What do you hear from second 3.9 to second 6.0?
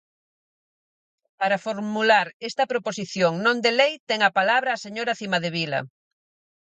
ten a palabra a señora Cimadevila.